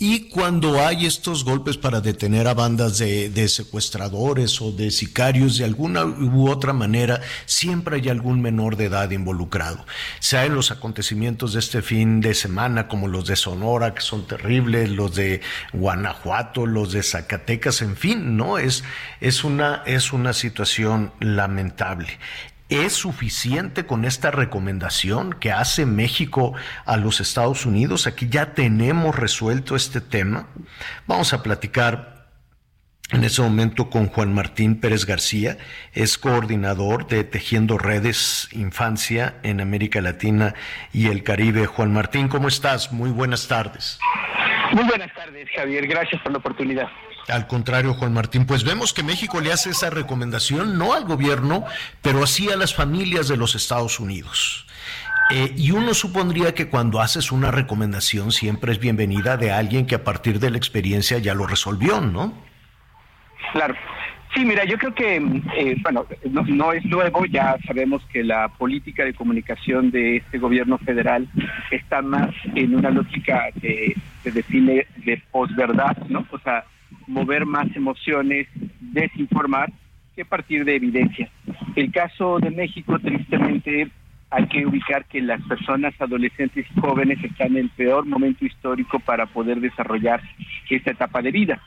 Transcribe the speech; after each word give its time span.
Y 0.00 0.28
cuando 0.28 0.80
hay 0.80 1.06
estos 1.06 1.44
golpes 1.44 1.76
para 1.76 2.00
detener 2.00 2.46
a 2.46 2.54
bandas 2.54 2.98
de, 2.98 3.48
secuestradores 3.48 4.62
o 4.62 4.70
de 4.70 4.92
sicarios 4.92 5.58
de 5.58 5.64
alguna 5.64 6.04
u 6.04 6.48
otra 6.48 6.72
manera, 6.72 7.20
siempre 7.46 7.96
hay 7.96 8.08
algún 8.08 8.40
menor 8.40 8.76
de 8.76 8.84
edad 8.84 9.10
involucrado. 9.10 9.84
Sea 10.20 10.44
en 10.44 10.54
los 10.54 10.70
acontecimientos 10.70 11.54
de 11.54 11.58
este 11.58 11.82
fin 11.82 12.20
de 12.20 12.34
semana, 12.34 12.86
como 12.86 13.08
los 13.08 13.26
de 13.26 13.34
Sonora, 13.34 13.92
que 13.92 14.00
son 14.00 14.24
terribles, 14.28 14.88
los 14.88 15.16
de 15.16 15.40
Guanajuato, 15.72 16.64
los 16.64 16.92
de 16.92 17.02
Zacatecas, 17.02 17.82
en 17.82 17.96
fin, 17.96 18.36
¿no? 18.36 18.58
Es, 18.58 18.84
es, 19.20 19.42
una, 19.42 19.82
es 19.84 20.12
una 20.12 20.32
situación 20.32 21.10
lamentable. 21.18 22.20
¿Es 22.68 22.92
suficiente 22.92 23.86
con 23.86 24.04
esta 24.04 24.30
recomendación 24.30 25.32
que 25.32 25.52
hace 25.52 25.86
México 25.86 26.52
a 26.84 26.98
los 26.98 27.20
Estados 27.20 27.64
Unidos? 27.64 28.06
Aquí 28.06 28.28
ya 28.28 28.52
tenemos 28.52 29.16
resuelto 29.16 29.74
este 29.74 30.02
tema. 30.02 30.48
Vamos 31.06 31.32
a 31.32 31.42
platicar 31.42 32.18
en 33.10 33.24
ese 33.24 33.40
momento 33.40 33.88
con 33.88 34.08
Juan 34.08 34.34
Martín 34.34 34.80
Pérez 34.80 35.06
García, 35.06 35.56
es 35.94 36.18
coordinador 36.18 37.06
de 37.06 37.24
Tejiendo 37.24 37.78
Redes 37.78 38.50
Infancia 38.52 39.36
en 39.42 39.62
América 39.62 40.02
Latina 40.02 40.54
y 40.92 41.06
el 41.06 41.22
Caribe. 41.22 41.64
Juan 41.64 41.90
Martín, 41.90 42.28
¿cómo 42.28 42.48
estás? 42.48 42.92
Muy 42.92 43.08
buenas 43.08 43.48
tardes. 43.48 43.98
Muy 44.72 44.84
buenas 44.84 45.10
tardes, 45.14 45.48
Javier. 45.56 45.86
Gracias 45.86 46.20
por 46.20 46.32
la 46.32 46.38
oportunidad. 46.38 46.88
Al 47.28 47.46
contrario, 47.46 47.94
Juan 47.94 48.12
Martín, 48.12 48.46
pues 48.46 48.64
vemos 48.64 48.92
que 48.92 49.02
México 49.02 49.40
le 49.40 49.52
hace 49.52 49.70
esa 49.70 49.90
recomendación 49.90 50.78
no 50.78 50.94
al 50.94 51.04
gobierno, 51.04 51.64
pero 52.02 52.26
sí 52.26 52.50
a 52.50 52.56
las 52.56 52.74
familias 52.74 53.28
de 53.28 53.36
los 53.36 53.54
Estados 53.54 54.00
Unidos. 54.00 54.66
Eh, 55.30 55.52
y 55.56 55.72
uno 55.72 55.92
supondría 55.92 56.54
que 56.54 56.68
cuando 56.68 57.00
haces 57.00 57.30
una 57.30 57.50
recomendación 57.50 58.32
siempre 58.32 58.72
es 58.72 58.78
bienvenida 58.78 59.36
de 59.36 59.52
alguien 59.52 59.86
que 59.86 59.94
a 59.94 60.04
partir 60.04 60.40
de 60.40 60.50
la 60.50 60.56
experiencia 60.56 61.18
ya 61.18 61.34
lo 61.34 61.46
resolvió, 61.46 62.00
¿no? 62.00 62.32
Claro. 63.52 63.74
Sí, 64.34 64.44
mira, 64.44 64.64
yo 64.64 64.78
creo 64.78 64.94
que, 64.94 65.16
eh, 65.16 65.76
bueno, 65.82 66.06
no, 66.30 66.42
no, 66.42 66.72
es 66.72 66.84
nuevo, 66.84 67.24
ya 67.26 67.56
sabemos 67.66 68.02
que 68.12 68.22
la 68.22 68.48
política 68.48 69.04
de 69.04 69.14
comunicación 69.14 69.90
de 69.90 70.18
este 70.18 70.38
gobierno 70.38 70.78
federal 70.78 71.26
está 71.70 72.02
más 72.02 72.34
en 72.54 72.74
una 72.74 72.90
lógica 72.90 73.46
que 73.60 73.94
se 74.22 74.30
define 74.30 74.86
de 74.96 75.22
posverdad, 75.30 75.96
¿no? 76.08 76.26
O 76.30 76.38
sea, 76.38 76.64
mover 77.06 77.46
más 77.46 77.74
emociones, 77.76 78.48
desinformar, 78.80 79.72
que 80.14 80.24
partir 80.24 80.64
de 80.64 80.76
evidencia. 80.76 81.30
El 81.76 81.92
caso 81.92 82.38
de 82.40 82.50
México, 82.50 82.98
tristemente, 82.98 83.88
hay 84.30 84.46
que 84.48 84.66
ubicar 84.66 85.04
que 85.06 85.20
las 85.22 85.40
personas 85.42 85.94
adolescentes 86.00 86.66
y 86.68 86.80
jóvenes 86.80 87.22
están 87.22 87.48
en 87.52 87.58
el 87.58 87.70
peor 87.70 88.04
momento 88.04 88.44
histórico 88.44 88.98
para 88.98 89.26
poder 89.26 89.60
desarrollar 89.60 90.20
esta 90.68 90.90
etapa 90.90 91.22
de 91.22 91.30
vida. 91.30 91.62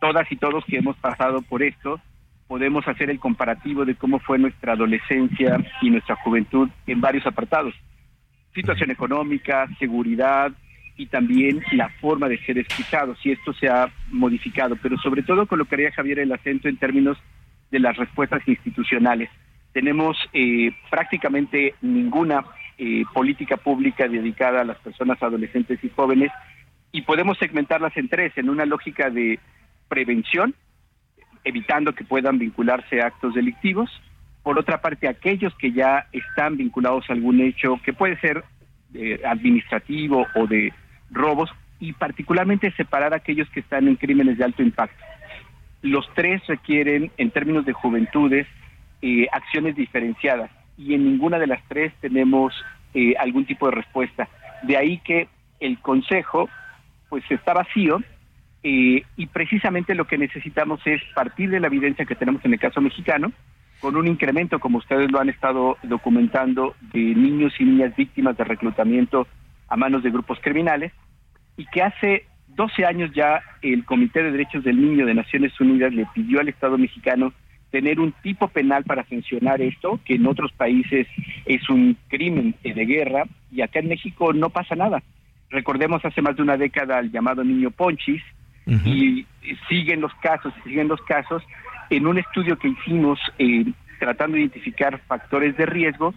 Todas 0.00 0.30
y 0.30 0.36
todos 0.36 0.64
que 0.64 0.78
hemos 0.78 0.96
pasado 0.96 1.42
por 1.42 1.62
esto, 1.62 2.00
podemos 2.48 2.86
hacer 2.86 3.08
el 3.08 3.18
comparativo 3.18 3.84
de 3.84 3.94
cómo 3.94 4.18
fue 4.18 4.38
nuestra 4.38 4.74
adolescencia 4.74 5.58
y 5.80 5.90
nuestra 5.90 6.16
juventud 6.16 6.68
en 6.86 7.00
varios 7.00 7.26
apartados. 7.26 7.74
Situación 8.54 8.90
económica, 8.90 9.66
seguridad, 9.78 10.52
y 10.96 11.06
también 11.06 11.62
la 11.72 11.88
forma 12.00 12.28
de 12.28 12.38
ser 12.44 12.58
escuchados, 12.58 13.18
y 13.24 13.32
esto 13.32 13.52
se 13.54 13.68
ha 13.68 13.90
modificado, 14.10 14.76
pero 14.76 14.96
sobre 14.98 15.22
todo 15.22 15.46
colocaría 15.46 15.92
Javier 15.92 16.18
el 16.18 16.32
acento 16.32 16.68
en 16.68 16.76
términos 16.76 17.18
de 17.70 17.78
las 17.78 17.96
respuestas 17.96 18.46
institucionales. 18.46 19.30
Tenemos 19.72 20.16
eh, 20.32 20.70
prácticamente 20.90 21.74
ninguna 21.80 22.44
eh, 22.78 23.04
política 23.14 23.56
pública 23.56 24.06
dedicada 24.06 24.60
a 24.60 24.64
las 24.64 24.78
personas 24.78 25.22
adolescentes 25.22 25.82
y 25.82 25.88
jóvenes 25.88 26.30
y 26.92 27.02
podemos 27.02 27.38
segmentarlas 27.38 27.96
en 27.96 28.08
tres, 28.08 28.32
en 28.36 28.50
una 28.50 28.66
lógica 28.66 29.08
de 29.08 29.40
prevención, 29.88 30.54
evitando 31.44 31.94
que 31.94 32.04
puedan 32.04 32.38
vincularse 32.38 33.00
a 33.00 33.06
actos 33.06 33.34
delictivos, 33.34 33.90
por 34.42 34.58
otra 34.58 34.80
parte 34.80 35.08
aquellos 35.08 35.54
que 35.56 35.72
ya 35.72 36.06
están 36.12 36.56
vinculados 36.56 37.08
a 37.08 37.14
algún 37.14 37.40
hecho 37.40 37.80
que 37.84 37.92
puede 37.92 38.18
ser 38.20 38.44
eh, 38.94 39.20
administrativo 39.24 40.26
o 40.34 40.46
de 40.46 40.72
robos 41.12 41.50
y 41.78 41.92
particularmente 41.92 42.70
separar 42.72 43.14
aquellos 43.14 43.48
que 43.50 43.60
están 43.60 43.88
en 43.88 43.96
crímenes 43.96 44.38
de 44.38 44.44
alto 44.44 44.62
impacto. 44.62 45.04
Los 45.82 46.08
tres 46.14 46.40
requieren, 46.46 47.10
en 47.16 47.30
términos 47.30 47.64
de 47.66 47.72
juventudes, 47.72 48.46
eh, 49.02 49.26
acciones 49.32 49.74
diferenciadas 49.74 50.50
y 50.78 50.94
en 50.94 51.04
ninguna 51.04 51.38
de 51.40 51.48
las 51.48 51.60
tres 51.68 51.92
tenemos 52.00 52.54
eh, 52.94 53.14
algún 53.18 53.44
tipo 53.46 53.66
de 53.66 53.74
respuesta. 53.74 54.28
De 54.62 54.76
ahí 54.76 54.98
que 54.98 55.28
el 55.58 55.78
Consejo 55.80 56.48
pues 57.08 57.24
está 57.30 57.52
vacío 57.52 58.00
eh, 58.62 59.02
y 59.16 59.26
precisamente 59.26 59.96
lo 59.96 60.06
que 60.06 60.18
necesitamos 60.18 60.80
es 60.84 61.02
partir 61.14 61.50
de 61.50 61.58
la 61.58 61.66
evidencia 61.66 62.06
que 62.06 62.14
tenemos 62.14 62.44
en 62.44 62.52
el 62.52 62.60
caso 62.60 62.80
mexicano, 62.80 63.32
con 63.80 63.96
un 63.96 64.06
incremento, 64.06 64.60
como 64.60 64.78
ustedes 64.78 65.10
lo 65.10 65.18
han 65.18 65.28
estado 65.28 65.76
documentando, 65.82 66.76
de 66.92 67.00
niños 67.00 67.52
y 67.58 67.64
niñas 67.64 67.96
víctimas 67.96 68.36
de 68.36 68.44
reclutamiento 68.44 69.26
a 69.68 69.76
manos 69.76 70.04
de 70.04 70.10
grupos 70.10 70.38
criminales 70.40 70.92
y 71.56 71.66
que 71.66 71.82
hace 71.82 72.26
12 72.48 72.84
años 72.84 73.10
ya 73.14 73.42
el 73.62 73.84
Comité 73.84 74.22
de 74.22 74.32
Derechos 74.32 74.64
del 74.64 74.80
Niño 74.80 75.06
de 75.06 75.14
Naciones 75.14 75.58
Unidas 75.60 75.92
le 75.92 76.06
pidió 76.14 76.40
al 76.40 76.48
Estado 76.48 76.78
mexicano 76.78 77.32
tener 77.70 78.00
un 78.00 78.12
tipo 78.22 78.48
penal 78.48 78.84
para 78.84 79.04
sancionar 79.04 79.62
esto, 79.62 79.98
que 80.04 80.16
en 80.16 80.26
otros 80.26 80.52
países 80.52 81.06
es 81.46 81.68
un 81.70 81.96
crimen 82.08 82.54
de 82.62 82.84
guerra 82.84 83.24
y 83.50 83.62
acá 83.62 83.80
en 83.80 83.88
México 83.88 84.32
no 84.32 84.50
pasa 84.50 84.74
nada. 84.74 85.02
Recordemos 85.48 86.04
hace 86.04 86.22
más 86.22 86.36
de 86.36 86.42
una 86.42 86.56
década 86.56 86.98
al 86.98 87.10
llamado 87.10 87.42
niño 87.42 87.70
Ponchis 87.70 88.22
y 88.84 89.26
siguen 89.68 90.00
los 90.00 90.14
casos, 90.16 90.52
siguen 90.64 90.88
los 90.88 91.00
casos. 91.02 91.42
En 91.90 92.06
un 92.06 92.18
estudio 92.18 92.58
que 92.58 92.68
hicimos 92.68 93.18
eh, 93.38 93.64
tratando 93.98 94.36
de 94.36 94.42
identificar 94.42 95.00
factores 95.06 95.56
de 95.56 95.66
riesgo, 95.66 96.14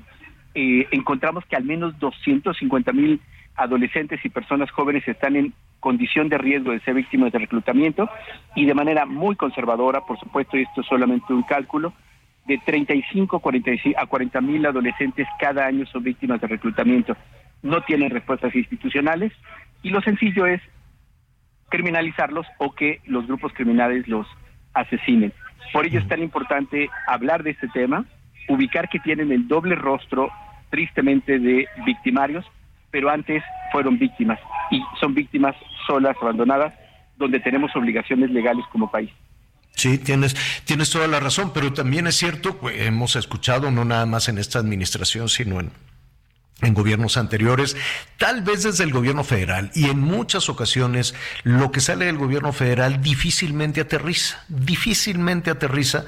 eh, 0.54 0.88
encontramos 0.92 1.46
que 1.46 1.56
al 1.56 1.64
menos 1.64 1.98
250 2.00 2.94
mil 2.94 3.20
adolescentes 3.56 4.24
y 4.24 4.30
personas 4.30 4.70
jóvenes 4.72 5.08
están 5.08 5.36
en 5.36 5.54
condición 5.80 6.30
de 6.30 6.38
riesgo 6.38 6.72
de 6.72 6.80
ser 6.82 6.96
víctimas 6.96 7.32
de 7.32 7.40
reclutamiento 7.40 8.10
y 8.56 8.66
de 8.66 8.74
manera 8.74 9.06
muy 9.06 9.36
conservadora, 9.36 10.02
por 10.02 10.20
supuesto, 10.20 10.58
y 10.58 10.64
esto 10.64 10.82
es 10.82 10.88
solamente 10.88 11.34
un 11.34 11.44
cálculo, 11.44 11.94
de 12.46 12.60
35 12.60 13.42
a 13.98 14.06
40 14.06 14.42
mil 14.42 14.66
adolescentes 14.66 15.28
cada 15.40 15.66
año 15.66 15.86
son 15.88 16.04
víctimas 16.04 16.40
de 16.42 16.48
reclutamiento. 16.48 17.18
No 17.64 17.82
tienen 17.82 18.12
respuestas 18.12 18.56
institucionales 18.56 19.32
y 19.82 19.90
lo 19.90 20.02
sencillo 20.02 20.46
es 20.46 20.62
criminalizarlos 21.70 22.46
o 22.60 22.74
que 22.74 23.02
los 23.06 23.26
grupos 23.26 23.54
criminales 23.54 24.08
los 24.08 24.28
asesinen. 24.74 25.34
Por 25.74 25.86
ello 25.86 26.00
es 26.00 26.08
tan 26.08 26.22
importante 26.22 26.90
hablar 27.08 27.44
de 27.44 27.52
este 27.52 27.68
tema, 27.70 28.06
ubicar 28.48 28.90
que 28.90 29.00
tienen 29.00 29.32
el 29.32 29.48
doble 29.48 29.76
rostro, 29.76 30.30
tristemente, 30.70 31.40
de 31.40 31.68
victimarios, 31.86 32.46
pero 32.96 33.10
antes 33.10 33.44
fueron 33.74 34.00
víctimas 34.00 34.40
y 34.72 34.82
son 35.02 35.14
víctimas 35.14 35.54
solas, 35.86 36.16
abandonadas, 36.22 36.74
donde 37.18 37.42
tenemos 37.42 37.76
obligaciones 37.76 38.32
legales 38.32 38.64
como 38.72 38.90
país. 38.90 39.12
Sí, 39.74 39.98
tienes, 39.98 40.34
tienes 40.64 40.90
toda 40.92 41.06
la 41.06 41.20
razón, 41.20 41.52
pero 41.54 41.74
también 41.74 42.08
es 42.08 42.16
cierto, 42.16 42.58
pues, 42.58 42.80
hemos 42.80 43.18
escuchado, 43.18 43.70
no 43.70 43.84
nada 43.84 44.06
más 44.06 44.30
en 44.30 44.38
esta 44.38 44.60
administración, 44.60 45.28
sino 45.28 45.60
en 45.60 45.72
en 46.62 46.74
gobiernos 46.74 47.18
anteriores, 47.18 47.76
tal 48.18 48.42
vez 48.42 48.64
desde 48.64 48.86
el 48.86 48.94
gobierno 48.94 49.24
federal, 49.24 49.72
y 49.76 49.90
en 49.90 50.00
muchas 50.00 50.48
ocasiones 50.48 51.14
lo 51.44 51.72
que 51.72 51.82
sale 51.82 52.06
del 52.06 52.18
gobierno 52.18 52.54
federal 52.54 53.02
difícilmente 53.02 53.82
aterriza, 53.82 54.44
difícilmente 54.48 55.52
aterriza 55.52 56.06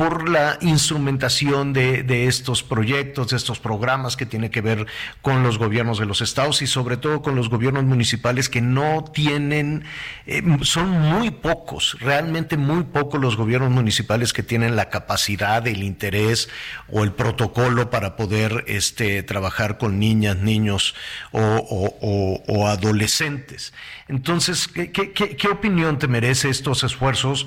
por 0.00 0.30
la 0.30 0.56
instrumentación 0.62 1.74
de, 1.74 2.26
estos 2.26 2.62
proyectos, 2.62 3.28
de 3.28 3.36
estos 3.36 3.60
programas 3.60 4.16
que 4.16 4.24
tiene 4.24 4.50
que 4.50 4.62
ver 4.62 4.86
con 5.20 5.42
los 5.42 5.58
gobiernos 5.58 5.98
de 5.98 6.06
los 6.06 6.22
estados 6.22 6.62
y 6.62 6.66
sobre 6.66 6.96
todo 6.96 7.20
con 7.20 7.36
los 7.36 7.50
gobiernos 7.50 7.84
municipales 7.84 8.48
que 8.48 8.62
no 8.62 9.04
tienen, 9.04 9.84
eh, 10.24 10.42
son 10.62 10.88
muy 10.88 11.30
pocos, 11.30 11.98
realmente 12.00 12.56
muy 12.56 12.84
pocos 12.84 13.20
los 13.20 13.36
gobiernos 13.36 13.70
municipales 13.72 14.32
que 14.32 14.42
tienen 14.42 14.74
la 14.74 14.88
capacidad, 14.88 15.66
el 15.66 15.82
interés 15.82 16.48
o 16.88 17.04
el 17.04 17.12
protocolo 17.12 17.90
para 17.90 18.16
poder 18.16 18.64
este, 18.68 19.22
trabajar 19.22 19.76
con 19.76 19.98
niñas, 19.98 20.38
niños 20.38 20.94
o, 21.30 22.66
adolescentes. 22.66 23.74
Entonces, 24.08 24.66
¿qué, 24.66 25.48
opinión 25.52 25.98
te 25.98 26.08
merece 26.08 26.48
estos 26.48 26.84
esfuerzos? 26.84 27.46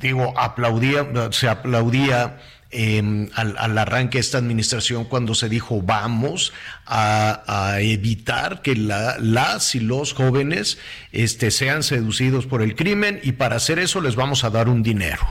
Digo, 0.00 0.38
aplaudía, 0.38 1.06
se 1.30 1.48
aplaudía 1.48 2.38
em, 2.70 3.28
al, 3.34 3.78
arranque 3.78 4.18
de 4.18 4.20
esta 4.20 4.38
administración 4.38 5.04
cuando 5.04 5.34
se 5.34 5.48
dijo 5.48 5.80
vamos 5.82 6.52
a, 6.86 7.78
evitar 7.80 8.62
que 8.62 8.76
las 8.76 9.74
y 9.74 9.80
los 9.80 10.12
jóvenes 10.12 10.78
este, 11.12 11.50
sean 11.50 11.82
seducidos 11.82 12.46
por 12.46 12.62
el 12.62 12.74
crimen 12.74 13.20
y 13.22 13.32
para 13.32 13.56
hacer 13.56 13.78
eso 13.78 14.00
les 14.00 14.16
vamos 14.16 14.44
a 14.44 14.50
dar 14.50 14.68
un 14.68 14.82
dinero. 14.82 15.22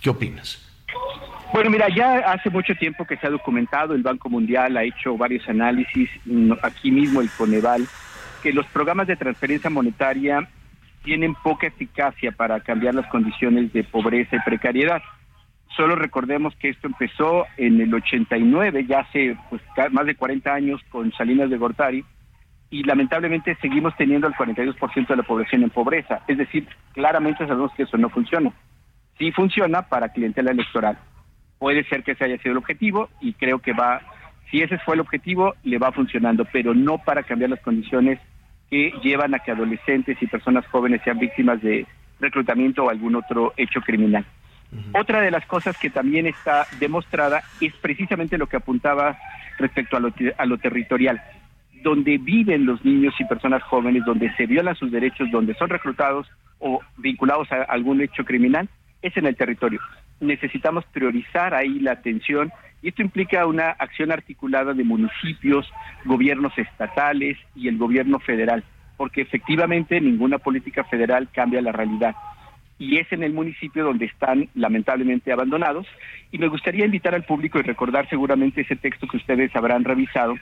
¿Qué 0.00 0.10
opinas? 0.10 0.66
Bueno, 1.52 1.70
mira, 1.70 1.88
ya 1.88 2.18
hace 2.30 2.48
mucho 2.48 2.74
tiempo 2.76 3.04
que 3.04 3.16
se 3.16 3.26
ha 3.26 3.30
documentado, 3.30 3.94
el 3.94 4.02
Banco 4.02 4.28
Mundial 4.28 4.76
ha 4.76 4.84
hecho 4.84 5.16
varios 5.16 5.48
análisis, 5.48 6.08
aquí 6.62 6.92
mismo 6.92 7.20
el 7.20 7.30
Coneval, 7.30 7.86
que 8.42 8.52
los 8.52 8.66
programas 8.66 9.08
de 9.08 9.16
transferencia 9.16 9.68
monetaria 9.68 10.48
tienen 11.02 11.34
poca 11.34 11.66
eficacia 11.66 12.32
para 12.32 12.60
cambiar 12.60 12.94
las 12.94 13.06
condiciones 13.08 13.72
de 13.72 13.84
pobreza 13.84 14.36
y 14.36 14.40
precariedad. 14.40 15.02
Solo 15.76 15.96
recordemos 15.96 16.54
que 16.56 16.68
esto 16.68 16.88
empezó 16.88 17.46
en 17.56 17.80
el 17.80 17.94
89, 17.94 18.86
ya 18.86 19.00
hace 19.00 19.36
pues, 19.48 19.62
más 19.92 20.06
de 20.06 20.16
40 20.16 20.52
años 20.52 20.80
con 20.90 21.12
Salinas 21.12 21.48
de 21.48 21.58
Gortari, 21.58 22.04
y 22.70 22.84
lamentablemente 22.84 23.56
seguimos 23.60 23.96
teniendo 23.96 24.28
el 24.28 24.34
42% 24.34 25.06
de 25.08 25.16
la 25.16 25.22
población 25.22 25.62
en 25.62 25.70
pobreza. 25.70 26.22
Es 26.28 26.38
decir, 26.38 26.68
claramente 26.92 27.46
sabemos 27.46 27.72
que 27.74 27.82
eso 27.84 27.96
no 27.96 28.10
funciona. 28.10 28.52
Sí 29.18 29.32
funciona 29.32 29.82
para 29.82 30.12
clientela 30.12 30.52
electoral 30.52 30.98
puede 31.60 31.84
ser 31.84 32.02
que 32.02 32.12
ese 32.12 32.24
haya 32.24 32.38
sido 32.38 32.52
el 32.52 32.58
objetivo 32.58 33.10
y 33.20 33.34
creo 33.34 33.60
que 33.60 33.74
va, 33.74 34.00
si 34.50 34.62
ese 34.62 34.78
fue 34.78 34.94
el 34.94 35.00
objetivo, 35.02 35.54
le 35.62 35.78
va 35.78 35.92
funcionando, 35.92 36.44
pero 36.50 36.74
no 36.74 36.98
para 36.98 37.22
cambiar 37.22 37.50
las 37.50 37.60
condiciones 37.60 38.18
que 38.70 38.92
llevan 39.02 39.34
a 39.34 39.40
que 39.40 39.50
adolescentes 39.50 40.16
y 40.20 40.26
personas 40.26 40.66
jóvenes 40.68 41.02
sean 41.04 41.18
víctimas 41.18 41.60
de 41.60 41.86
reclutamiento 42.20 42.84
o 42.84 42.90
algún 42.90 43.16
otro 43.16 43.52
hecho 43.56 43.80
criminal. 43.80 44.24
Otra 44.92 45.20
de 45.20 45.32
las 45.32 45.44
cosas 45.46 45.76
que 45.76 45.90
también 45.90 46.26
está 46.26 46.66
demostrada 46.78 47.42
es 47.60 47.74
precisamente 47.74 48.38
lo 48.38 48.46
que 48.46 48.56
apuntaba 48.56 49.18
respecto 49.58 49.96
a 49.96 50.00
lo, 50.00 50.12
a 50.38 50.46
lo 50.46 50.58
territorial, 50.58 51.20
donde 51.82 52.18
viven 52.18 52.66
los 52.66 52.84
niños 52.84 53.14
y 53.18 53.24
personas 53.24 53.64
jóvenes, 53.64 54.04
donde 54.04 54.32
se 54.36 54.46
violan 54.46 54.76
sus 54.76 54.92
derechos, 54.92 55.28
donde 55.32 55.54
son 55.54 55.70
reclutados 55.70 56.28
o 56.60 56.80
vinculados 56.98 57.50
a 57.50 57.62
algún 57.62 58.00
hecho 58.00 58.24
criminal, 58.24 58.68
es 59.02 59.16
en 59.16 59.26
el 59.26 59.34
territorio 59.34 59.80
necesitamos 60.20 60.84
priorizar 60.92 61.54
ahí 61.54 61.80
la 61.80 61.92
atención 61.92 62.52
y 62.82 62.88
esto 62.88 63.02
implica 63.02 63.46
una 63.46 63.70
acción 63.70 64.10
articulada 64.10 64.72
de 64.72 64.84
municipios, 64.84 65.70
gobiernos 66.04 66.56
estatales 66.56 67.36
y 67.54 67.68
el 67.68 67.76
gobierno 67.76 68.18
federal, 68.18 68.64
porque 68.96 69.22
efectivamente 69.22 70.00
ninguna 70.00 70.38
política 70.38 70.84
federal 70.84 71.28
cambia 71.32 71.60
la 71.60 71.72
realidad. 71.72 72.14
Y 72.78 72.96
es 72.96 73.12
en 73.12 73.22
el 73.22 73.34
municipio 73.34 73.84
donde 73.84 74.06
están 74.06 74.48
lamentablemente 74.54 75.30
abandonados. 75.30 75.86
Y 76.32 76.38
me 76.38 76.48
gustaría 76.48 76.86
invitar 76.86 77.14
al 77.14 77.24
público 77.24 77.58
y 77.58 77.62
recordar 77.62 78.08
seguramente 78.08 78.62
ese 78.62 78.76
texto 78.76 79.06
que 79.06 79.18
ustedes 79.18 79.54
habrán 79.54 79.84
revisado, 79.84 80.34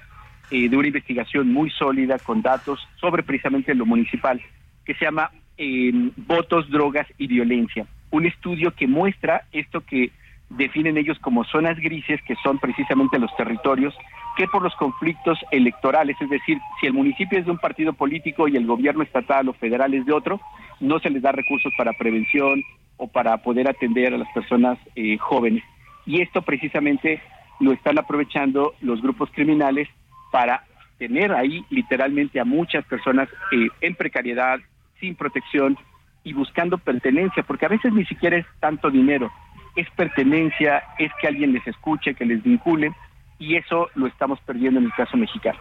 eh, 0.50 0.69
de 0.69 0.76
una 0.76 0.87
investigación 0.87 1.52
muy 1.52 1.70
sólida 1.70 2.19
con 2.20 2.40
datos 2.40 2.87
sobre 3.00 3.25
precisamente 3.25 3.75
lo 3.75 3.87
municipal, 3.87 4.40
que 4.85 4.94
se 4.94 5.05
llama 5.05 5.32
eh, 5.56 5.90
Votos, 6.17 6.70
Drogas 6.70 7.08
y 7.19 7.26
Violencia 7.26 7.87
un 8.11 8.26
estudio 8.26 8.73
que 8.73 8.87
muestra 8.87 9.44
esto 9.52 9.81
que 9.81 10.11
definen 10.50 10.97
ellos 10.97 11.19
como 11.19 11.45
zonas 11.45 11.79
grises, 11.79 12.21
que 12.23 12.35
son 12.43 12.59
precisamente 12.59 13.19
los 13.19 13.35
territorios, 13.37 13.95
que 14.37 14.47
por 14.49 14.62
los 14.62 14.75
conflictos 14.77 15.39
electorales, 15.50 16.17
es 16.21 16.31
decir, 16.31 16.59
si 16.81 16.87
el 16.87 16.93
municipio 16.93 17.39
es 17.39 17.45
de 17.45 17.50
un 17.50 17.59
partido 17.59 17.93
político 17.93 18.49
y 18.49 18.56
el 18.56 18.67
gobierno 18.67 19.03
estatal 19.03 19.49
o 19.49 19.53
federal 19.53 19.95
es 19.95 20.06
de 20.06 20.12
otro, 20.12 20.41
no 20.81 20.99
se 21.00 21.11
les 21.11 21.23
da 21.23 21.33
recursos 21.33 21.73
para 21.77 21.93
prevención 21.93 22.62
o 22.97 23.09
para 23.09 23.37
poder 23.39 23.69
atender 23.69 24.15
a 24.15 24.19
las 24.19 24.29
personas 24.33 24.79
eh, 24.95 25.19
jóvenes. 25.19 25.62
Y 26.06 26.23
esto 26.23 26.43
precisamente 26.43 27.21
lo 27.61 27.73
están 27.73 27.99
aprovechando 27.99 28.75
los 28.81 29.03
grupos 29.03 29.31
criminales 29.33 29.89
para 30.31 30.65
tener 30.99 31.33
ahí 31.33 31.65
literalmente 31.71 32.41
a 32.41 32.45
muchas 32.45 32.85
personas 32.87 33.29
eh, 33.53 33.69
en 33.81 33.95
precariedad, 33.95 34.59
sin 35.00 35.15
protección, 35.15 35.77
y 36.25 36.33
buscando 36.33 36.77
pertenencia, 36.79 37.43
porque 37.43 37.67
a 37.67 37.71
veces 37.71 37.93
ni 37.93 38.05
siquiera 38.05 38.37
es 38.37 38.47
tanto 38.61 38.91
dinero, 38.91 39.33
es 39.79 39.89
pertenencia, 39.91 40.83
es 40.99 41.13
que 41.21 41.29
alguien 41.29 41.53
les 41.53 41.67
escuche, 41.67 42.15
que 42.15 42.27
les 42.27 42.43
vincule, 42.43 42.93
y 43.39 43.57
eso 43.57 43.89
lo 43.95 44.09
estamos 44.09 44.41
perdiendo 44.41 44.81
en 44.81 44.87
el 44.87 44.93
caso 44.93 45.17
mexicano. 45.17 45.59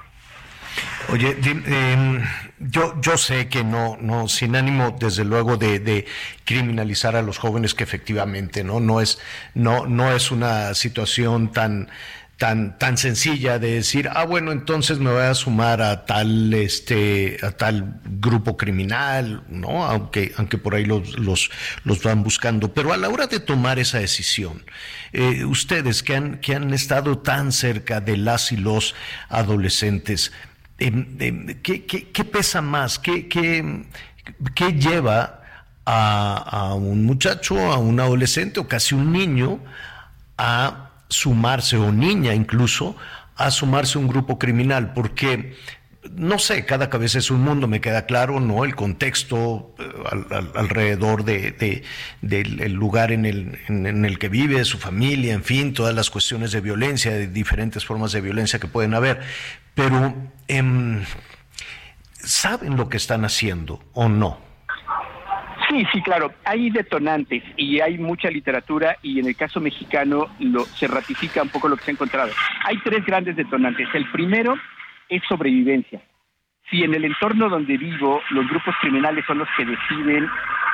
Oye, 1.09 1.37
em, 1.43 2.21
yo, 2.59 2.99
yo 2.99 3.17
sé 3.17 3.47
que 3.47 3.63
no, 3.63 3.97
no, 4.01 4.27
sin 4.27 4.55
ánimo, 4.55 4.95
desde 4.99 5.23
luego, 5.23 5.55
de, 5.55 5.79
de, 5.79 6.05
criminalizar 6.43 7.15
a 7.15 7.21
los 7.21 7.37
jóvenes, 7.37 7.73
que 7.73 7.83
efectivamente 7.83 8.63
no, 8.63 8.79
no 8.79 8.99
es, 8.99 9.21
no, 9.53 9.85
no 9.85 10.11
es 10.11 10.31
una 10.31 10.73
situación 10.73 11.51
tan 11.51 11.89
tan, 12.37 12.77
tan 12.77 12.97
sencilla 12.97 13.57
de 13.57 13.73
decir, 13.73 14.09
ah, 14.13 14.23
bueno, 14.23 14.51
entonces 14.51 14.99
me 14.99 15.11
voy 15.11 15.23
a 15.23 15.33
sumar 15.33 15.81
a 15.81 16.05
tal, 16.05 16.53
este, 16.53 17.37
a 17.41 17.51
tal 17.51 17.99
grupo 18.05 18.55
criminal, 18.57 19.43
¿no? 19.49 19.85
Aunque, 19.85 20.33
aunque 20.37 20.59
por 20.59 20.75
ahí 20.75 20.85
los, 20.85 21.17
los, 21.17 21.49
los 21.83 22.03
van 22.03 22.23
buscando. 22.23 22.73
Pero 22.73 22.93
a 22.93 22.97
la 22.97 23.09
hora 23.09 23.25
de 23.25 23.39
tomar 23.39 23.79
esa 23.79 23.97
decisión, 23.97 24.63
eh, 25.13 25.45
ustedes 25.45 26.03
que 26.03 26.15
han, 26.15 26.39
que 26.39 26.53
han 26.53 26.73
estado 26.75 27.17
tan 27.17 27.51
cerca 27.51 28.01
de 28.01 28.17
las 28.17 28.51
y 28.51 28.57
los 28.57 28.93
adolescentes, 29.29 30.31
em, 30.77 31.17
em, 31.19 31.47
¿qué, 31.63 31.85
qué, 31.85 32.11
qué, 32.11 32.23
pesa 32.23 32.61
más? 32.61 32.99
¿Qué, 32.99 33.27
qué, 33.27 33.83
qué 34.53 34.73
lleva 34.73 35.41
a, 35.85 36.35
a 36.37 36.73
un 36.75 37.03
muchacho, 37.03 37.71
a 37.71 37.79
un 37.79 37.99
adolescente 37.99 38.59
o 38.59 38.67
casi 38.67 38.93
un 38.93 39.11
niño 39.11 39.59
a 40.37 40.86
sumarse, 41.09 41.77
o 41.77 41.91
niña 41.91 42.33
incluso, 42.33 42.95
a 43.35 43.51
sumarse 43.51 43.97
a 43.97 44.01
un 44.01 44.07
grupo 44.07 44.39
criminal, 44.39 44.93
porque 44.93 45.55
no 46.15 46.39
sé, 46.39 46.65
cada 46.65 46.89
cabeza 46.89 47.19
es 47.19 47.31
un 47.31 47.41
mundo, 47.41 47.67
me 47.67 47.81
queda 47.81 48.05
claro, 48.05 48.39
¿no? 48.39 48.65
El 48.65 48.75
contexto 48.75 49.75
eh, 49.79 50.47
alrededor 50.55 51.23
de, 51.23 51.83
del 52.21 52.73
lugar 52.73 53.11
en 53.11 53.25
el, 53.25 53.59
en, 53.67 54.05
el 54.05 54.19
que 54.19 54.29
vive, 54.29 54.63
su 54.65 54.77
familia, 54.77 55.33
en 55.33 55.43
fin, 55.43 55.73
todas 55.73 55.93
las 55.93 56.09
cuestiones 56.09 56.51
de 56.51 56.61
violencia, 56.61 57.11
de 57.11 57.27
diferentes 57.27 57.85
formas 57.85 58.11
de 58.11 58.21
violencia 58.21 58.59
que 58.59 58.67
pueden 58.67 58.93
haber. 58.93 59.21
Pero, 59.73 60.15
em, 60.47 61.03
¿saben 62.13 62.77
lo 62.77 62.89
que 62.89 62.97
están 62.97 63.25
haciendo 63.25 63.83
o 63.93 64.09
no? 64.09 64.46
Sí, 65.69 65.85
sí, 65.91 66.01
claro. 66.01 66.31
Hay 66.45 66.69
detonantes 66.69 67.43
y 67.57 67.81
hay 67.81 67.97
mucha 67.97 68.29
literatura 68.29 68.97
y 69.01 69.19
en 69.19 69.27
el 69.27 69.35
caso 69.35 69.59
mexicano 69.59 70.27
lo, 70.39 70.65
se 70.79 70.87
ratifica 70.87 71.41
un 71.41 71.49
poco 71.49 71.67
lo 71.67 71.75
que 71.75 71.83
se 71.83 71.91
ha 71.91 71.93
encontrado. 71.93 72.31
Hay 72.65 72.77
tres 72.79 73.05
grandes 73.05 73.35
detonantes. 73.35 73.87
El 73.93 74.09
primero 74.11 74.55
es 75.09 75.21
sobrevivencia. 75.27 76.01
Si 76.69 76.83
en 76.83 76.93
el 76.93 77.05
entorno 77.05 77.49
donde 77.49 77.77
vivo 77.77 78.21
los 78.31 78.47
grupos 78.47 78.75
criminales 78.81 79.25
son 79.25 79.39
los 79.39 79.47
que 79.57 79.65
deciden 79.65 80.29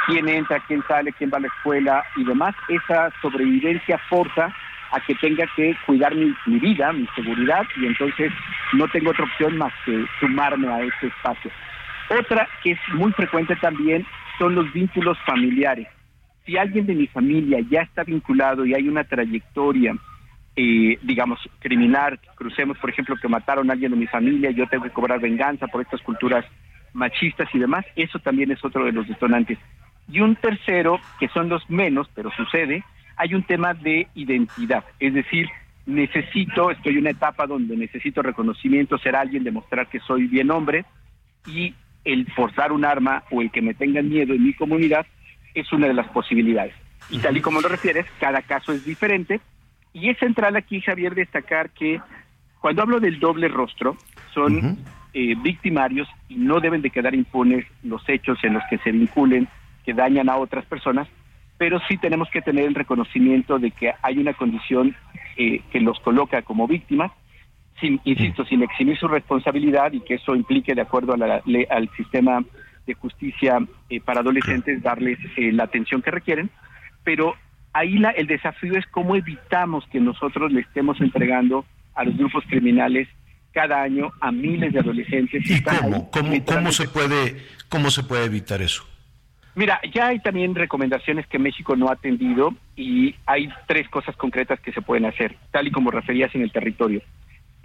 quién 0.08 0.28
entra, 0.28 0.60
quién 0.68 0.84
sale, 0.88 1.12
quién 1.14 1.32
va 1.32 1.38
a 1.38 1.42
la 1.42 1.48
escuela 1.48 2.04
y 2.16 2.24
demás, 2.24 2.56
esa 2.68 3.12
sobrevivencia 3.22 3.98
forza 4.10 4.54
a 4.92 5.00
que 5.00 5.16
tenga 5.16 5.46
que 5.56 5.76
cuidar 5.88 6.14
mi, 6.14 6.34
mi 6.46 6.60
vida, 6.60 6.94
mi 6.94 7.08
seguridad 7.16 7.64
y 7.78 7.88
entonces 7.88 8.32
no 8.74 8.88
tengo 8.90 9.10
otra 9.10 9.26
opción 9.26 9.58
más 9.58 9.74
que 9.86 10.06
sumarme 10.20 10.68
a 10.68 10.82
ese 10.82 11.08
espacio. 11.08 11.52
Otra 12.10 12.48
que 12.62 12.72
es 12.72 12.80
muy 12.94 13.12
frecuente 13.14 13.56
también 13.56 14.06
son 14.38 14.56
los 14.56 14.72
vínculos 14.74 15.18
familiares. 15.26 15.88
Si 16.46 16.58
alguien 16.58 16.86
de 16.86 16.96
mi 16.96 17.08
familia 17.08 17.60
ya 17.70 17.82
está 17.82 18.04
vinculado 18.04 18.66
y 18.66 18.74
hay 18.74 18.88
una 18.88 19.04
trayectoria, 19.04 19.96
eh, 20.56 20.98
digamos, 21.02 21.40
criminal, 21.60 22.20
crucemos, 22.36 22.78
por 22.78 22.90
ejemplo, 22.90 23.16
que 23.22 23.28
mataron 23.28 23.70
a 23.70 23.74
alguien 23.74 23.92
de 23.92 23.98
mi 23.98 24.08
familia, 24.08 24.52
yo 24.52 24.68
tengo 24.68 24.84
que 24.84 24.92
cobrar 24.92 25.20
venganza 25.20 25.68
por 25.68 25.82
estas 25.82 26.02
culturas 26.02 26.46
machistas 26.94 27.50
y 27.54 27.60
demás, 27.60 27.86
eso 27.96 28.20
también 28.20 28.52
es 28.52 28.64
otro 28.64 28.86
de 28.86 28.92
los 28.92 29.08
detonantes. 29.08 29.58
Y 30.12 30.20
un 30.20 30.36
tercero, 30.36 31.00
que 31.20 31.28
son 31.30 31.50
los 31.50 31.68
menos, 31.70 32.08
pero 32.14 32.30
sucede, 32.32 32.84
hay 33.16 33.34
un 33.34 33.44
tema 33.44 33.74
de 33.74 34.08
identidad, 34.16 34.84
es 35.00 35.14
decir, 35.14 35.48
necesito, 35.86 36.72
estoy 36.72 36.94
en 36.94 37.00
una 37.00 37.10
etapa 37.12 37.46
donde 37.46 37.76
necesito 37.76 38.22
reconocimiento, 38.22 38.98
ser 38.98 39.16
alguien, 39.16 39.44
demostrar 39.44 39.88
que 39.88 40.00
soy 40.00 40.28
bien 40.28 40.52
hombre 40.52 40.86
y 41.48 41.74
el 42.06 42.32
forzar 42.34 42.72
un 42.72 42.86
arma 42.86 43.24
o 43.32 43.42
el 43.42 43.52
que 43.52 43.62
me 43.62 43.74
tengan 43.74 44.10
miedo 44.10 44.34
en 44.34 44.44
mi 44.44 44.54
comunidad 44.54 45.06
es 45.54 45.72
una 45.72 45.88
de 45.88 45.94
las 45.94 46.08
posibilidades. 46.08 46.74
Y 47.10 47.20
tal 47.20 47.38
y 47.38 47.42
como 47.42 47.62
lo 47.62 47.68
refieres, 47.68 48.06
cada 48.20 48.42
caso 48.42 48.72
es 48.72 48.86
diferente. 48.86 49.42
Y 49.94 50.10
es 50.10 50.18
central 50.18 50.56
aquí, 50.56 50.82
Javier, 50.82 51.14
destacar 51.14 51.70
que 51.70 52.02
cuando 52.60 52.82
hablo 52.82 53.00
del 53.00 53.20
doble 53.20 53.48
rostro, 53.48 53.98
son 54.34 54.78
eh, 55.14 55.36
victimarios 55.42 56.08
y 56.30 56.36
no 56.36 56.60
deben 56.60 56.82
de 56.82 56.90
quedar 56.90 57.14
impunes 57.14 57.66
los 57.84 58.08
hechos 58.08 58.40
en 58.44 58.54
los 58.54 58.64
que 58.70 58.78
se 58.80 58.92
vinculen, 58.92 59.48
que 59.86 59.94
dañan 59.94 60.30
a 60.30 60.38
otras 60.38 60.66
personas, 60.66 61.08
pero 61.58 61.80
sí 61.88 61.98
tenemos 61.98 62.30
que 62.30 62.42
tener 62.42 62.66
el 62.66 62.74
reconocimiento 62.74 63.60
de 63.60 63.72
que 63.72 63.94
hay 64.02 64.18
una 64.18 64.34
condición 64.34 64.96
eh, 65.38 65.62
que 65.72 65.82
los 65.82 66.00
coloca 66.00 66.42
como 66.42 66.68
víctimas, 66.68 67.12
sin, 67.84 68.00
insisto, 68.06 68.46
sin 68.46 68.64
eximir 68.64 68.98
su 68.98 69.10
responsabilidad 69.10 69.92
y 69.92 70.00
que 70.00 70.14
eso 70.16 70.36
implique, 70.36 70.74
de 70.74 70.82
acuerdo 70.82 71.14
a 71.14 71.18
la, 71.18 71.44
al 71.70 71.90
sistema 71.98 72.42
de 72.88 72.94
justicia 72.94 73.60
eh, 73.90 74.00
para 74.00 74.22
adolescentes, 74.22 74.82
darles 74.82 75.20
eh, 75.36 75.52
la 75.52 75.66
atención 75.66 76.02
que 76.02 76.10
requieren, 76.10 76.50
pero 77.04 77.36
ahí 77.74 77.98
la, 77.98 78.12
el 78.12 78.28
desafío 78.28 78.78
es 78.78 78.86
cómo 78.88 79.18
evitamos 79.18 79.86
que 79.92 80.00
nosotros 80.00 80.54
le 80.54 80.62
estemos 80.62 81.02
entregando 81.02 81.66
a 81.94 82.06
los 82.06 82.16
grupos 82.16 82.46
criminales 82.48 83.10
cada 83.52 83.82
año 83.82 84.12
a 84.22 84.32
miles 84.32 84.72
de 84.72 84.80
adolescentes. 84.80 85.44
¿Y 85.50 85.62
cómo? 85.62 86.10
¿Cómo, 86.10 86.46
¿Cómo, 86.46 86.72
se 86.72 86.88
puede, 86.88 87.36
¿Cómo 87.68 87.92
se 87.92 88.04
puede 88.04 88.26
evitar 88.26 88.62
eso? 88.62 88.88
Mira, 89.56 89.82
ya 89.94 90.08
hay 90.08 90.20
también 90.20 90.56
recomendaciones 90.56 91.28
que 91.28 91.38
México 91.38 91.76
no 91.76 91.90
ha 91.90 91.94
atendido 91.94 92.56
y 92.78 93.14
hay 93.26 93.50
tres 93.68 93.90
cosas 93.90 94.16
concretas 94.16 94.60
que 94.62 94.72
se 94.72 94.82
pueden 94.82 95.06
hacer, 95.06 95.36
tal 95.52 95.68
y 95.68 95.72
como 95.72 95.92
referías 95.92 96.34
en 96.34 96.42
el 96.42 96.52
territorio. 96.52 97.02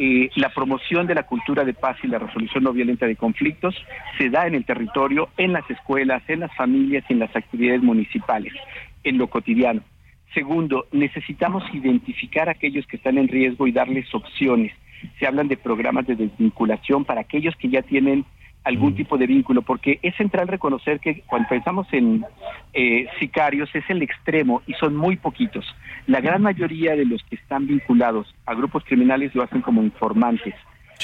Eh, 0.00 0.30
la 0.36 0.50
promoción 0.50 1.08
de 1.08 1.14
la 1.16 1.24
cultura 1.24 1.64
de 1.64 1.74
paz 1.74 1.96
y 2.04 2.06
la 2.06 2.20
resolución 2.20 2.62
no 2.62 2.72
violenta 2.72 3.06
de 3.06 3.16
conflictos 3.16 3.74
se 4.16 4.30
da 4.30 4.46
en 4.46 4.54
el 4.54 4.64
territorio, 4.64 5.28
en 5.36 5.52
las 5.52 5.68
escuelas, 5.68 6.22
en 6.28 6.40
las 6.40 6.54
familias 6.54 7.04
y 7.08 7.14
en 7.14 7.18
las 7.18 7.34
actividades 7.34 7.82
municipales, 7.82 8.52
en 9.02 9.18
lo 9.18 9.26
cotidiano. 9.26 9.82
Segundo, 10.34 10.86
necesitamos 10.92 11.64
identificar 11.72 12.48
a 12.48 12.52
aquellos 12.52 12.86
que 12.86 12.96
están 12.96 13.18
en 13.18 13.26
riesgo 13.26 13.66
y 13.66 13.72
darles 13.72 14.14
opciones. 14.14 14.72
Se 15.18 15.26
hablan 15.26 15.48
de 15.48 15.56
programas 15.56 16.06
de 16.06 16.14
desvinculación 16.14 17.04
para 17.04 17.22
aquellos 17.22 17.56
que 17.56 17.68
ya 17.68 17.82
tienen 17.82 18.24
algún 18.64 18.92
mm. 18.92 18.96
tipo 18.96 19.18
de 19.18 19.26
vínculo, 19.26 19.62
porque 19.62 19.98
es 20.02 20.14
central 20.16 20.46
reconocer 20.46 21.00
que 21.00 21.22
cuando 21.22 21.48
pensamos 21.48 21.86
en 21.92 22.24
eh, 22.74 23.06
sicarios 23.18 23.68
es 23.74 23.84
el 23.88 24.02
extremo 24.02 24.62
y 24.66 24.74
son 24.74 24.94
muy 24.94 25.16
poquitos. 25.16 25.64
La 26.08 26.22
gran 26.22 26.40
mayoría 26.40 26.96
de 26.96 27.04
los 27.04 27.22
que 27.24 27.36
están 27.36 27.66
vinculados 27.66 28.34
a 28.46 28.54
grupos 28.54 28.82
criminales 28.84 29.34
lo 29.34 29.42
hacen 29.42 29.60
como 29.60 29.82
informantes. 29.82 30.54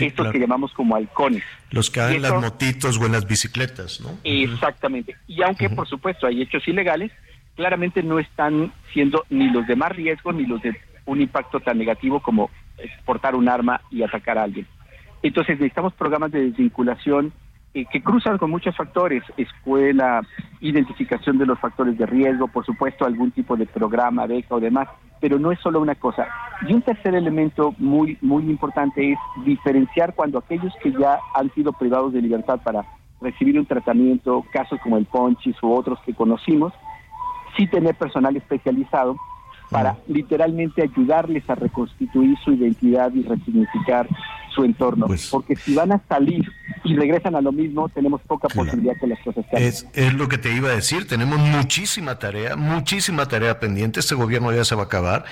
estos 0.01 0.33
que 0.33 0.39
llamamos 0.39 0.73
como 0.73 0.97
halcones. 0.97 1.45
Los 1.71 1.91
que 1.91 2.01
dan 2.01 2.23
las 2.23 2.41
motitos 2.41 2.99
o 2.99 3.05
en 3.05 3.13
las 3.13 3.27
bicicletas, 3.27 4.01
¿no? 4.01 4.19
Exactamente. 4.25 5.15
Y 5.29 5.43
aunque, 5.43 5.69
por 5.69 5.87
supuesto, 5.87 6.27
hay 6.27 6.41
hechos 6.41 6.67
ilegales, 6.67 7.13
claramente 7.55 8.03
no 8.03 8.19
están 8.19 8.73
siendo 8.95 9.27
ni 9.29 9.51
los 9.51 9.67
de 9.67 9.77
más 9.77 9.93
riesgo 9.93 10.33
ni 10.33 10.47
los 10.47 10.63
de 10.63 10.75
un 11.05 11.21
impacto 11.21 11.61
tan 11.61 11.77
negativo 11.77 12.21
como 12.21 12.51
exportar 12.79 13.35
un 13.35 13.51
arma 13.51 13.83
y 13.91 14.03
atacar 14.03 14.39
a 14.39 14.45
alguien. 14.45 14.67
Entonces 15.23 15.59
necesitamos 15.59 15.93
programas 15.93 16.33
de 16.33 16.47
desvinculación 16.47 17.31
eh, 17.75 17.87
que 17.91 18.03
cruzan 18.03 18.39
con 18.39 18.51
muchos 18.51 18.77
factores, 18.77 19.25
escuela, 19.37 20.23
identificación 20.61 21.39
de 21.39 21.47
los 21.47 21.59
factores 21.59 21.99
de 21.99 22.07
riesgo, 22.07 22.47
por 22.47 22.65
supuesto 22.65 23.05
algún 23.05 23.33
tipo 23.33 23.57
de 23.57 23.67
programa, 23.67 24.27
beca 24.27 24.55
o 24.55 24.61
demás, 24.61 24.89
pero 25.21 25.41
no 25.41 25.51
es 25.51 25.59
solo 25.59 25.81
una 25.81 25.97
cosa. 25.97 26.29
Y 26.69 26.73
un 26.73 26.83
tercer 26.83 27.17
elemento 27.17 27.75
muy, 27.79 28.17
muy 28.21 28.45
importante 28.45 29.13
es 29.13 29.19
diferenciar 29.45 30.15
cuando 30.15 30.39
aquellos 30.39 30.73
que 30.83 30.93
ya 30.93 31.19
han 31.35 31.53
sido 31.55 31.73
privados 31.73 32.13
de 32.13 32.23
libertad 32.23 32.61
para 32.63 32.85
recibir 33.21 33.59
un 33.59 33.67
tratamiento, 33.67 34.45
casos 34.53 34.79
como 34.81 34.97
el 34.97 35.07
Ponchis 35.07 35.61
u 35.61 35.73
otros 35.73 35.99
que 36.07 36.15
conocimos, 36.15 36.73
sí 37.57 37.67
tener 37.67 37.97
personal 37.97 38.37
especializado 38.37 39.17
para 39.71 39.97
literalmente 40.07 40.83
ayudarles 40.83 41.49
a 41.51 41.57
reconstituir 41.57 42.39
su 42.45 42.53
identidad 42.53 43.13
y 43.15 43.23
resignificar 43.23 44.07
su 44.55 44.65
entorno. 44.65 45.07
Pues 45.07 45.29
Porque 45.31 45.57
si 45.57 45.75
van 45.75 45.93
a 45.93 46.01
salir 46.09 46.45
y 46.85 46.95
regresan 46.95 47.35
a 47.35 47.41
lo 47.41 47.53
mismo, 47.53 47.89
tenemos 47.89 48.21
poca 48.23 48.49
posibilidad 48.49 48.95
que 49.01 49.07
las 49.07 49.19
cosas 49.21 49.45
cambien. 49.51 49.69
Es, 49.69 49.87
es, 49.95 50.15
lo 50.15 50.29
que 50.29 50.39
te 50.39 50.55
iba 50.55 50.71
a 50.71 50.75
decir, 50.75 51.07
tenemos 51.07 51.39
muchísima 51.39 52.19
tarea, 52.19 52.57
muchísima 52.57 53.27
tarea 53.27 53.59
pendiente, 53.61 54.01
este 54.01 54.15
gobierno 54.15 54.53
ya 54.53 54.65
se 54.65 54.75
va 54.75 54.83
a 54.83 54.87
acabar 54.87 55.25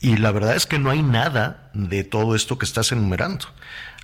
y 0.00 0.16
la 0.16 0.30
verdad 0.32 0.56
es 0.56 0.66
que 0.66 0.78
no 0.78 0.90
hay 0.90 1.02
nada 1.02 1.70
de 1.74 2.04
todo 2.04 2.34
esto 2.34 2.58
que 2.58 2.64
estás 2.64 2.92
enumerando 2.92 3.46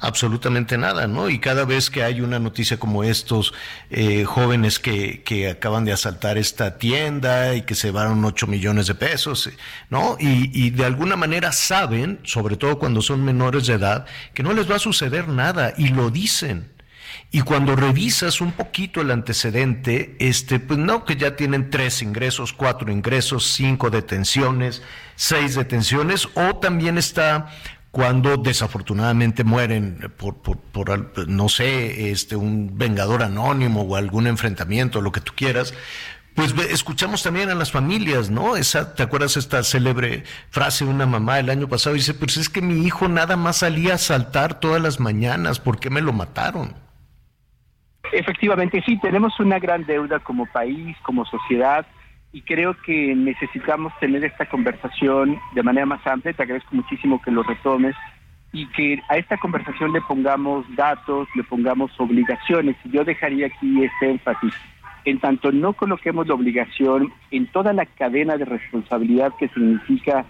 absolutamente 0.03 0.77
nada, 0.77 1.07
¿no? 1.07 1.31
Y 1.31 1.39
cada 1.39 1.65
vez 1.65 1.89
que 1.89 2.03
hay 2.03 2.21
una 2.21 2.41
noticia 2.41 2.77
como 2.77 3.05
estos 3.05 3.55
eh, 3.89 4.25
jóvenes 4.25 4.81
que, 4.81 5.23
que 5.23 5.49
acaban 5.49 5.85
de 5.85 5.93
asaltar 5.93 6.39
esta 6.39 6.77
tienda 6.77 7.55
y 7.55 7.63
que 7.63 7.77
se 7.77 7.89
llevaron 7.89 8.25
8 8.25 8.49
millones 8.49 8.89
de 8.89 8.97
pesos, 8.97 9.49
¿no? 9.91 10.17
Y, 10.19 10.51
y 10.53 10.71
de 10.71 10.85
alguna 10.85 11.15
manera 11.15 11.53
saben, 11.53 12.19
sobre 12.25 12.57
todo 12.57 12.81
cuando 12.81 13.01
son 13.01 13.25
menores 13.25 13.69
de 13.69 13.75
edad, 13.75 14.05
que 14.35 14.43
no 14.43 14.53
les 14.53 14.69
va 14.69 14.77
a 14.77 14.81
suceder 14.81 15.29
nada 15.29 15.73
y 15.79 15.89
lo 15.89 16.11
dicen. 16.11 16.73
Y 17.31 17.43
cuando 17.43 17.77
revisas 17.77 18.41
un 18.41 18.53
poquito 18.53 19.01
el 19.01 19.11
antecedente, 19.11 20.17
este, 20.19 20.59
pues 20.59 20.79
no, 20.79 21.05
que 21.05 21.17
ya 21.17 21.37
tienen 21.37 21.71
tres 21.71 22.03
ingresos, 22.03 22.53
cuatro 22.53 22.91
ingresos, 22.91 23.47
cinco 23.47 23.89
detenciones, 23.89 24.83
seis 25.15 25.55
detenciones, 25.55 26.29
o 26.35 26.57
también 26.57 26.99
está 26.99 27.51
cuando 27.93 28.39
desafortunadamente 28.39 29.45
mueren 29.45 30.11
por, 30.17 30.41
por, 30.41 30.57
por, 30.59 31.29
no 31.29 31.49
sé, 31.51 32.11
este, 32.11 32.37
un 32.37 32.79
vengador 32.79 33.23
anónimo 33.23 33.83
o 33.83 33.97
algún 33.97 34.27
enfrentamiento, 34.27 35.03
lo 35.03 35.13
que 35.13 35.21
tú 35.21 35.35
quieras, 35.37 35.75
pues 36.35 36.55
escuchamos 36.71 37.23
también 37.23 37.51
a 37.51 37.55
las 37.55 37.71
familias, 37.71 38.31
¿no? 38.31 38.57
Esa, 38.57 38.95
¿te 38.95 39.03
acuerdas 39.03 39.37
esta 39.37 39.63
célebre 39.63 40.25
frase 40.49 40.87
de 40.87 40.91
una 40.91 41.05
mamá 41.05 41.39
el 41.39 41.51
año 41.51 41.69
pasado? 41.69 41.95
Dice, 41.95 42.15
pues 42.15 42.39
es 42.39 42.49
que 42.49 42.63
mi 42.63 42.87
hijo 42.87 43.09
nada 43.09 43.37
más 43.37 43.59
salía 43.59 43.95
a 43.95 43.99
saltar 43.99 44.59
todas 44.59 44.81
las 44.81 44.99
mañanas, 44.99 45.61
¿por 45.61 45.79
qué 45.79 45.91
me 45.91 46.01
lo 46.01 46.15
mataron? 46.15 46.75
Efectivamente, 48.11 48.83
sí, 48.87 48.99
tenemos 49.01 49.39
una 49.39 49.59
gran 49.59 49.85
deuda 49.85 50.19
como 50.21 50.47
país, 50.47 50.97
como 51.03 51.27
sociedad, 51.27 51.85
y 52.33 52.41
creo 52.43 52.75
que 52.85 53.15
necesitamos 53.15 53.93
tener 54.01 54.25
esta 54.25 54.47
conversación 54.47 55.39
de 55.55 55.63
manera 55.63 55.87
más 55.87 56.07
amplia. 56.07 56.33
Te 56.33 56.43
agradezco 56.43 56.75
muchísimo 56.75 57.21
que 57.21 57.31
lo 57.31 57.43
retomes 57.43 57.95
y 58.53 58.67
que 58.69 59.01
a 59.09 59.17
esta 59.17 59.37
conversación 59.37 59.93
le 59.93 60.01
pongamos 60.01 60.65
datos, 60.75 61.29
le 61.35 61.45
pongamos 61.45 61.91
obligaciones. 61.99 62.77
Y 62.85 62.91
yo 62.91 63.05
dejaría 63.05 63.49
aquí 63.49 63.85
este 63.85 64.11
énfasis. 64.11 64.55
En 65.05 65.21
tanto 65.21 65.53
no 65.53 65.75
coloquemos 65.75 66.27
la 66.27 66.35
obligación 66.35 67.13
en 67.31 67.47
toda 67.49 67.73
la 67.73 67.85
cadena 67.85 68.37
de 68.37 68.45
responsabilidad 68.47 69.33
que 69.39 69.49
significa 69.49 70.25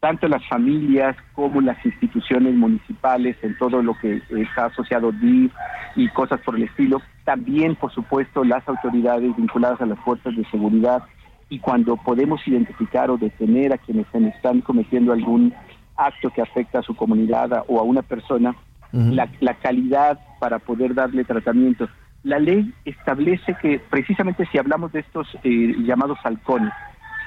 tanto 0.00 0.28
las 0.28 0.46
familias 0.48 1.16
como 1.32 1.62
las 1.62 1.82
instituciones 1.84 2.54
municipales, 2.54 3.36
en 3.42 3.56
todo 3.56 3.82
lo 3.82 3.94
que 3.98 4.20
está 4.30 4.66
asociado 4.66 5.12
DIF 5.12 5.50
y 5.96 6.08
cosas 6.08 6.40
por 6.42 6.56
el 6.56 6.64
estilo, 6.64 7.00
también, 7.24 7.74
por 7.74 7.90
supuesto, 7.90 8.44
las 8.44 8.68
autoridades 8.68 9.34
vinculadas 9.34 9.80
a 9.80 9.86
las 9.86 9.98
fuerzas 10.00 10.36
de 10.36 10.44
seguridad, 10.50 11.02
y 11.48 11.58
cuando 11.58 11.96
podemos 11.96 12.46
identificar 12.46 13.10
o 13.10 13.16
detener 13.16 13.72
a 13.72 13.78
quienes 13.78 14.06
están 14.14 14.60
cometiendo 14.60 15.12
algún 15.12 15.54
acto 15.96 16.30
que 16.30 16.42
afecta 16.42 16.80
a 16.80 16.82
su 16.82 16.94
comunidad 16.94 17.64
o 17.68 17.78
a 17.78 17.82
una 17.82 18.02
persona, 18.02 18.54
la, 18.92 19.54
calidad 19.54 20.20
para 20.38 20.58
poder 20.58 20.94
darle 20.94 21.24
tratamiento. 21.24 21.88
La 22.22 22.38
ley 22.38 22.72
establece 22.84 23.56
que 23.60 23.80
precisamente 23.90 24.46
si 24.50 24.58
hablamos 24.58 24.92
de 24.92 25.00
estos 25.00 25.26
eh, 25.42 25.74
llamados 25.84 26.18
halcones, 26.22 26.72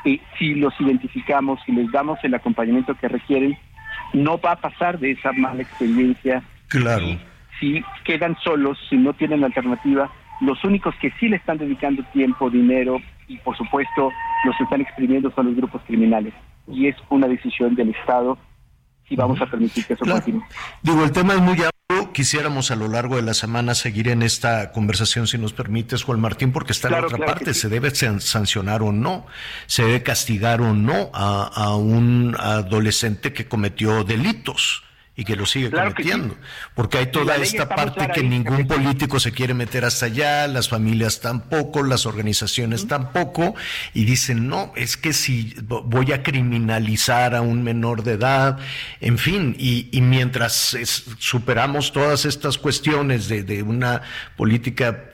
eh, 0.06 0.20
si 0.40 0.56
los 0.56 0.74
identificamos, 0.80 1.60
si 1.66 1.74
les 1.74 1.92
damos 1.92 2.20
el 2.24 2.34
acompañamiento 2.34 2.96
que 2.96 3.10
requieren, 3.10 3.58
no 4.14 4.40
va 4.40 4.54
a 4.54 4.62
pasar 4.62 4.98
de 5.00 5.12
esa 5.12 5.32
mala 5.34 5.62
experiencia. 5.62 6.44
Claro. 6.70 7.06
si 7.62 7.82
quedan 8.04 8.36
solos, 8.44 8.78
si 8.90 8.98
no 8.98 9.14
tienen 9.14 9.44
alternativa, 9.44 10.12
los 10.42 10.64
únicos 10.66 10.94
que 10.96 11.12
sí 11.20 11.30
le 11.30 11.38
están 11.38 11.58
dedicando 11.58 12.04
tiempo, 12.12 12.50
dinero 12.50 13.00
y 13.28 13.38
por 13.38 13.58
supuesto 13.58 14.12
los 14.46 14.56
que 14.58 14.64
están 14.64 14.82
exprimiendo 14.82 15.32
son 15.32 15.48
los 15.48 15.56
grupos 15.56 15.82
criminales. 15.86 16.34
Y 16.68 16.88
es 16.88 16.96
una 17.10 17.28
decisión 17.28 17.76
del 17.76 17.90
Estado 17.90 18.38
si 19.08 19.16
vamos 19.16 19.40
a 19.42 19.46
permitir 19.46 19.86
que 19.86 19.94
eso 19.94 20.06
continúe. 20.06 20.44
Digo, 20.82 21.04
el 21.04 21.12
tema 21.12 21.34
es 21.34 21.42
muy 21.42 21.54
amplio. 21.54 22.12
Quisiéramos 22.12 22.72
a 22.72 22.76
lo 22.76 22.90
largo 22.90 23.16
de 23.16 23.22
la 23.22 23.34
semana 23.34 23.74
seguir 23.74 24.10
en 24.10 24.22
esta 24.22 24.72
conversación, 24.72 25.28
si 25.28 25.38
nos 25.38 25.54
permites, 25.54 26.04
Juan 26.04 26.20
Martín, 26.20 26.52
porque 26.52 26.74
está 26.74 26.90
en 26.90 26.96
la 26.96 27.06
otra 27.06 27.26
parte. 27.26 27.54
¿Se 27.54 27.70
debe 27.70 27.92
sancionar 27.92 28.82
o 28.82 28.92
no? 28.92 29.26
¿Se 29.68 29.84
debe 29.84 30.04
castigar 30.04 30.62
o 30.62 30.74
no 30.74 31.10
a, 31.14 31.44
a 31.48 31.76
un 31.76 32.36
adolescente 32.38 33.32
que 33.32 33.48
cometió 33.48 34.04
delitos? 34.04 34.84
Y 35.20 35.26
que 35.26 35.36
lo 35.36 35.48
sigue 35.48 35.72
cometiendo, 35.72 36.38
porque 36.76 37.00
hay 37.00 37.08
toda 37.08 37.38
esta 37.38 37.68
parte 37.68 38.08
que 38.14 38.22
ningún 38.22 38.68
político 38.68 39.20
se 39.20 39.32
quiere 39.32 39.56
meter 39.56 39.84
hasta 39.84 40.06
allá, 40.06 40.48
las 40.48 40.70
familias 40.70 41.22
tampoco, 41.22 41.82
las 41.82 42.06
organizaciones 42.06 42.88
tampoco, 42.88 43.56
y 43.96 44.06
dicen, 44.06 44.48
no, 44.48 44.72
es 44.76 44.96
que 44.96 45.14
si 45.14 45.56
voy 45.64 46.12
a 46.12 46.22
criminalizar 46.22 47.34
a 47.34 47.42
un 47.42 47.64
menor 47.64 48.04
de 48.04 48.12
edad, 48.12 48.60
en 49.02 49.18
fin, 49.18 49.56
y, 49.58 49.90
mientras 50.02 50.78
superamos 51.18 51.92
todas 51.92 52.26
estas 52.26 52.60
cuestiones 52.60 53.28
de, 53.28 53.42
de 53.42 53.64
una 53.64 54.04
política 54.38 55.10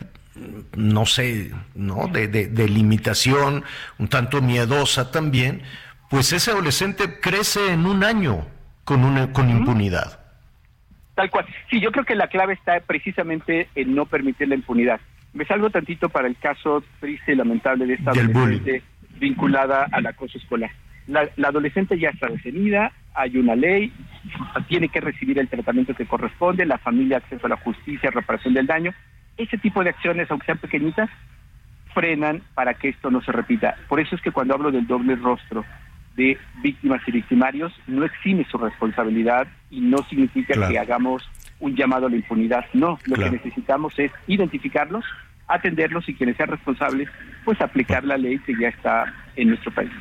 no 0.75 1.05
sé, 1.05 1.51
¿no? 1.75 2.09
De, 2.11 2.27
de, 2.27 2.67
limitación, 2.67 3.63
un 3.99 4.07
tanto 4.09 4.41
miedosa 4.41 5.11
también, 5.11 5.61
pues 6.09 6.33
ese 6.33 6.51
adolescente 6.51 7.19
crece 7.21 7.71
en 7.71 7.85
un 7.85 8.03
año 8.03 8.47
con, 8.83 9.03
una, 9.03 9.31
con 9.31 9.49
impunidad. 9.49 10.19
Tal 11.15 11.29
cual. 11.29 11.45
Sí, 11.69 11.79
yo 11.79 11.91
creo 11.91 12.05
que 12.05 12.15
la 12.15 12.27
clave 12.27 12.53
está 12.53 12.79
precisamente 12.79 13.69
en 13.75 13.95
no 13.95 14.05
permitir 14.05 14.47
la 14.47 14.55
impunidad. 14.55 14.99
Me 15.33 15.45
salgo 15.45 15.69
tantito 15.69 16.09
para 16.09 16.27
el 16.27 16.37
caso 16.37 16.83
triste 16.99 17.33
y 17.33 17.35
lamentable 17.35 17.85
de 17.85 17.95
esta 17.95 18.11
adolescente 18.11 18.83
vinculada 19.19 19.87
al 19.91 20.05
acoso 20.05 20.37
escolar. 20.37 20.71
La, 21.07 21.27
la, 21.35 21.49
adolescente 21.49 21.99
ya 21.99 22.09
está 22.09 22.27
detenida, 22.27 22.91
hay 23.13 23.37
una 23.37 23.55
ley, 23.55 23.91
tiene 24.67 24.89
que 24.89 25.01
recibir 25.01 25.37
el 25.37 25.49
tratamiento 25.49 25.93
que 25.93 26.05
corresponde, 26.05 26.65
la 26.65 26.77
familia 26.77 27.17
acceso 27.17 27.45
a 27.45 27.49
la 27.49 27.57
justicia, 27.57 28.09
reparación 28.11 28.53
del 28.53 28.67
daño. 28.67 28.93
Ese 29.37 29.57
tipo 29.57 29.83
de 29.83 29.89
acciones, 29.89 30.29
aunque 30.29 30.45
sean 30.45 30.59
pequeñitas, 30.59 31.09
frenan 31.93 32.41
para 32.53 32.73
que 32.75 32.89
esto 32.89 33.11
no 33.11 33.21
se 33.21 33.31
repita. 33.31 33.75
Por 33.87 33.99
eso 33.99 34.15
es 34.15 34.21
que 34.21 34.31
cuando 34.31 34.53
hablo 34.53 34.71
del 34.71 34.87
doble 34.87 35.15
rostro 35.15 35.65
de 36.15 36.37
víctimas 36.61 37.01
y 37.07 37.11
victimarios 37.11 37.73
no 37.87 38.05
exime 38.05 38.45
su 38.49 38.57
responsabilidad 38.57 39.47
y 39.69 39.81
no 39.81 39.97
significa 40.09 40.67
que 40.67 40.77
hagamos 40.77 41.23
un 41.59 41.75
llamado 41.75 42.07
a 42.07 42.09
la 42.09 42.17
impunidad. 42.17 42.65
No, 42.73 42.99
lo 43.05 43.15
que 43.15 43.31
necesitamos 43.31 43.97
es 43.97 44.11
identificarlos, 44.27 45.05
atenderlos 45.47 46.07
y 46.09 46.13
quienes 46.13 46.37
sean 46.37 46.49
responsables, 46.49 47.09
pues 47.45 47.59
aplicar 47.61 48.03
la 48.03 48.17
ley 48.17 48.39
que 48.39 48.53
ya 48.59 48.67
está 48.69 49.13
en 49.35 49.49
nuestro 49.49 49.73
país. 49.73 49.91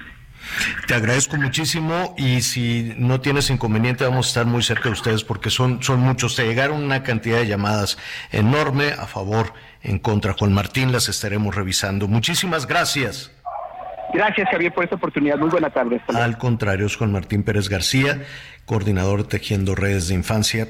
Te 0.87 0.95
agradezco 0.95 1.37
muchísimo 1.37 2.15
y 2.19 2.43
si 2.43 2.95
no 2.99 3.21
tienes 3.21 3.49
inconveniente 3.51 4.05
vamos 4.05 4.27
a 4.27 4.29
estar 4.29 4.47
muy 4.47 4.63
cerca 4.63 4.89
de 4.89 4.95
ustedes 4.95 5.25
porque 5.25 5.51
son, 5.51 5.83
son 5.83 6.01
muchos. 6.01 6.35
Te 6.35 6.45
llegaron 6.45 6.83
una 6.83 7.03
cantidad 7.03 7.39
de 7.39 7.47
llamadas 7.47 7.97
enorme 8.33 8.89
a 8.89 9.07
favor, 9.07 9.55
en 9.83 9.99
contra. 9.99 10.33
Juan 10.33 10.53
Martín 10.53 10.91
las 10.91 11.09
estaremos 11.09 11.55
revisando. 11.55 12.09
Muchísimas 12.09 12.67
gracias. 12.67 13.31
Gracias, 14.13 14.49
Javier, 14.51 14.73
por 14.73 14.85
esta 14.85 14.97
oportunidad. 14.97 15.39
Muy 15.39 15.49
buena 15.49 15.71
tarde. 15.71 16.01
Al 16.09 16.39
contrario, 16.39 16.87
es 16.87 16.97
Juan 16.97 17.13
Martín 17.13 17.43
Pérez 17.43 17.69
García, 17.69 18.23
coordinador 18.67 19.27
Tejiendo 19.27 19.75
Redes 19.75 20.09
de 20.09 20.15
Infancia. 20.15 20.69